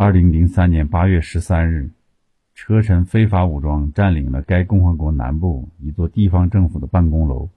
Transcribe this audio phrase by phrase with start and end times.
[0.00, 1.90] 二零零三年八月十三日，
[2.54, 7.50] 车臣非法武装占领了该共和国南部一座地方政府的办公楼，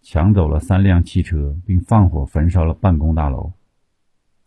[0.00, 3.50] 抢走了三辆汽车，并放火焚烧了办公大楼。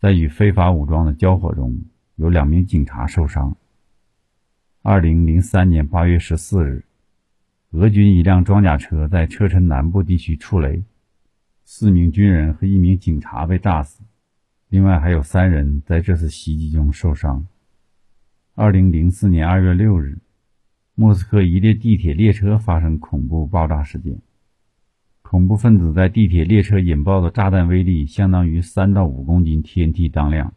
[0.00, 1.78] 在与非法武装的交火中，
[2.16, 3.54] 有两名警察受伤。
[4.80, 6.82] 二零零三年八月十四日，
[7.72, 10.82] 俄军一辆装甲车在车臣南部地区触雷，
[11.66, 14.02] 四名军人和一名警察被炸死。
[14.72, 17.46] 另外还有三人在这次袭击中受伤。
[18.54, 20.16] 二零零四年二月六日，
[20.94, 24.16] 莫斯科一列地铁列车发生恐怖爆炸事件，
[25.20, 30.54] 恐怖分子在地铁列车引爆的炸弹威力相当于三到五公斤 TNT 当量，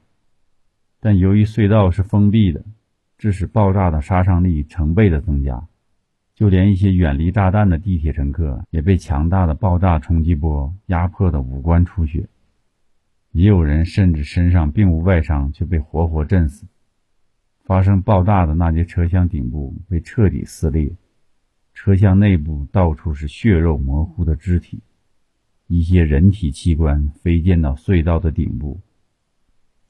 [1.01, 2.63] 但由于隧道是封闭的，
[3.17, 5.67] 致使爆炸的杀伤力成倍的增加，
[6.33, 12.25] 就连一些远离炸弹的地铁乘客也被强大的爆炸冲击波压迫的五官出血。
[13.45, 16.65] 也有人甚至身上并无外伤，却被活活震死。
[17.63, 20.91] 发生爆炸的那节车厢顶部被彻底撕裂，
[21.71, 24.79] 车厢内部到处是血肉模糊的肢体，
[25.67, 28.79] 一些人体器官飞溅到隧道的顶部，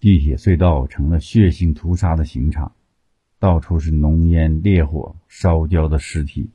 [0.02, 2.74] 地铁隧道成了血腥屠杀的刑场，
[3.40, 6.50] 到处是浓烟烈火烧焦的尸体。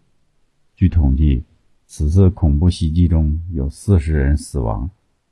[0.77, 1.45] 据统计，
[1.87, 4.91] 此次恐怖袭击中有四十人死亡，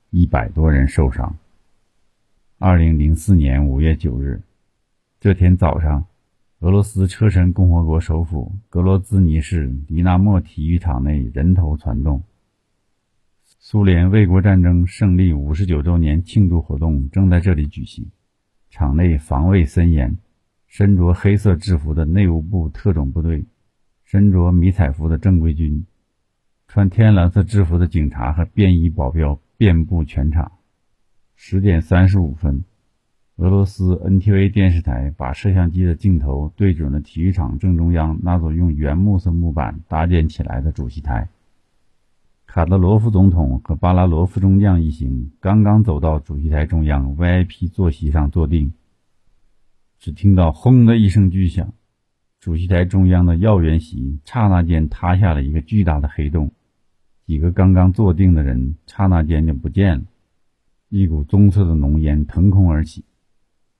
[0.08, 1.36] 一百多人受伤。
[2.61, 4.42] 二零零四年五月九日，
[5.20, 6.06] 这天早上，
[6.59, 12.25] 俄罗斯车臣共和国首府格罗兹尼市迪纳莫体育场内人头攒动。
[13.45, 18.11] 苏联卫国战争胜利五十九周年庆祝活动正在这里举行，
[18.70, 20.19] 场内防卫森严。
[20.67, 23.45] 身着黑色制服的内务部特种部队，
[24.03, 25.86] 身着迷彩服的正规军，
[26.67, 30.58] 穿天蓝色制服的警察和便衣保镖遍布全场。
[31.50, 32.62] 十点三十五分，
[33.36, 41.27] 俄罗斯 NTV 电视台把摄像机的镜头对准了体育场正中央那座用原木色木板搭建起来的主席台。
[42.45, 48.70] 卡德罗夫总统和巴拉罗夫中将一行刚刚走到主席台中央 VIP 坐席上坐定，
[49.98, 51.73] 只听到“轰”的一声巨响，
[52.40, 56.50] 主席台中央的要员席刹那间塌下了一个巨大的黑洞，
[57.24, 60.05] 几个刚刚坐定的人刹那间就不见了。
[60.90, 63.04] 一股棕色的浓烟腾空而起，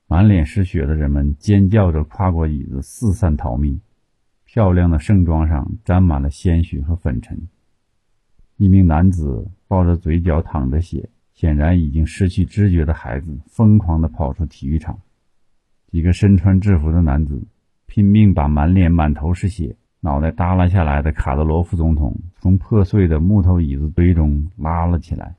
[0.06, 3.80] 满脸是血的人们尖叫着跨过椅子四散逃命。
[4.44, 7.48] 漂亮的盛装上沾满了鲜血和粉尘。
[8.58, 14.98] 一名男子抱着嘴角淌着血、显然已经失去知觉的孩子，疯狂地跑出体育场。
[15.86, 17.42] 几个身穿制服的男子
[17.86, 25.38] 拼命把满脸满头是血、脑袋耷拉下来的卡德罗夫总统从破碎的木头椅子堆中拉了起来。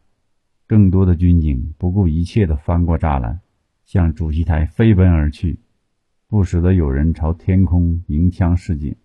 [0.69, 3.39] 更多的军警不顾一切地翻过栅栏，
[3.85, 5.57] 向主席台飞奔而去，
[6.27, 8.95] 不时的有人朝天空鸣枪示警。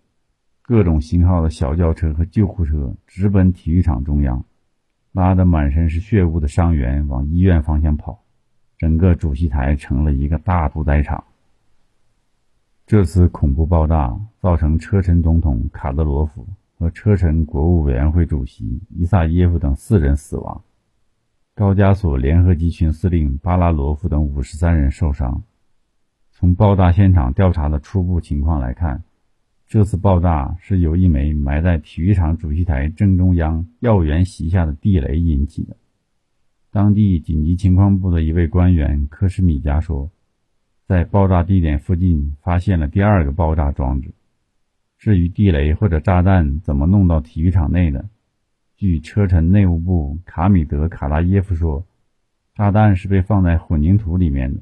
[0.61, 4.45] 各种型号的小轿车和救护车直奔体育场中央，
[5.11, 8.23] 拉得满身是血污的伤员往医院方向跑，
[8.77, 11.23] 整个主席台成了一个大屠宰场。
[12.85, 16.47] 这次恐怖爆炸造成车臣总统卡德罗夫
[16.77, 20.61] 和车臣国务委员会主席伊萨耶夫等四人死亡。
[21.57, 25.41] 高加索联合集群司令巴拉罗夫等五十三人受伤。
[26.33, 29.03] 从爆炸现场调查的初步情况来看，
[29.65, 35.77] 这次爆炸是由一枚埋在体育场主席台正中央要员席下的地雷引起的。
[36.71, 40.11] 当地紧急情况部的一位官员科什米加说，
[40.85, 44.11] 在爆炸地点附近发现了第二个爆炸装置。
[44.97, 48.09] 至于地雷或者炸弹怎么弄到体育场内的？
[48.77, 51.85] 据车臣内务部卡米德卡拉耶夫说，
[52.55, 54.59] 炸弹是被放在混凝土里面的。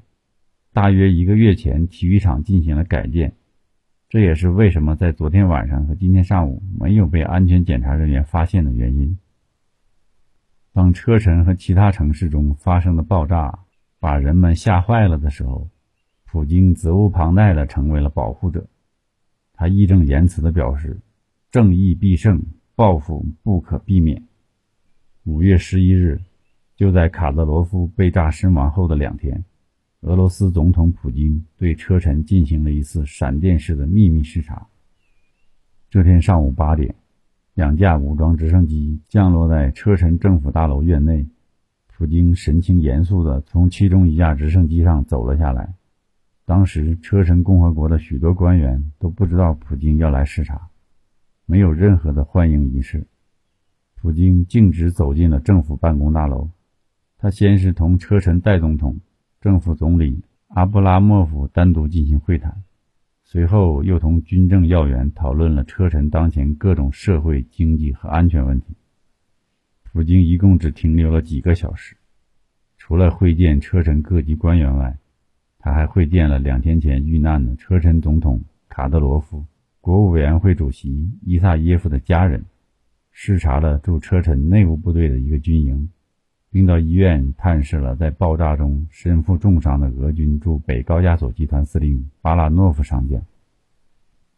[0.71, 3.33] 大约一个月前，体育场进行了改建，
[4.09, 9.17] 这也是为什么在昨天晚上和今天上午没有被安全检查人员发现的原因。
[10.71, 13.59] 当车臣和其他城市中发生的爆炸
[13.99, 15.69] 把人们吓坏了的时候，
[16.25, 18.67] 普京责无旁贷地成为了保护者。
[19.53, 20.99] 他义正言辞地表示
[21.49, 22.43] ：“正义必胜。”
[22.75, 24.23] 报复不可避免。
[25.25, 26.19] 五月十一日，
[26.75, 29.45] 就在卡德罗夫被炸身亡后的两天，
[30.01, 34.65] 俄罗斯总统普京对车臣进行了一次闪电式的秘密视察。
[35.91, 36.95] 这天上午八点，
[37.53, 41.27] 两架武装直升机降落在车臣政府大楼院内，
[41.95, 45.75] 普京神情严肃地从其中一架直升机上走了下来。
[46.43, 50.69] 当时，车臣共和国的许多官员都不知道普京要来视察。
[51.45, 53.05] 没有任何的欢迎仪式，
[53.95, 56.49] 普京径直走进了政府办公大楼。
[57.17, 58.99] 他先是同车臣代总统、
[59.41, 62.63] 政府总理阿布拉莫夫单独进行会谈，
[63.23, 68.75] 随后又同军政要员讨论了车臣当前各种社会、经济和安全问题。
[69.83, 71.97] 普京一共只停留了几个小时，
[72.77, 74.97] 除了会见车臣各级官员外，
[75.59, 79.45] 他还会见了两天前遇难的车臣总统卡德罗夫、
[79.83, 82.45] 国务委员会主席伊萨耶夫的家人，
[83.11, 85.89] 视察了驻车臣内务部队的一个军营。
[86.49, 93.21] 并到医院探视了在爆炸中身负重伤的俄军驻北高加索集团司令巴拉诺夫上将。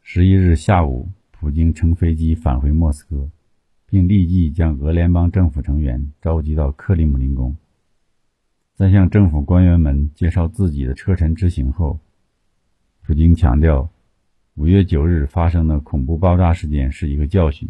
[0.02, 3.30] 十一日下午，普京乘飞机返回莫斯科，
[3.86, 7.56] 并立即将俄联邦政府成员召集到克里姆林宫。
[8.74, 12.00] 在向政府官员们介绍自己的车臣之行后，
[13.04, 13.88] 普京强调，
[14.56, 17.70] 五月九日发生的恐怖爆炸事件是一个教训，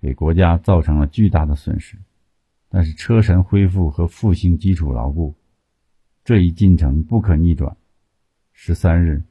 [0.00, 1.96] 给国家造成了巨大的损失。
[2.68, 5.36] 但是车臣恢复和复兴基础牢固，
[6.24, 7.76] 这一进程不可逆转。
[8.52, 9.22] 十三日，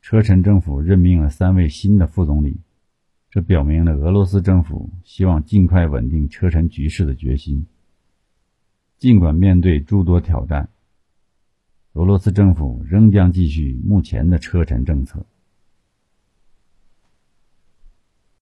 [0.00, 2.58] 车臣政府任命了三位新的副总理，
[3.30, 7.64] 这表明了俄罗斯政府希望尽快稳定车臣局势的决心。
[8.98, 10.68] 尽管面对诸多挑战，
[11.92, 15.24] 俄罗斯政府仍将继续目前的车臣政策。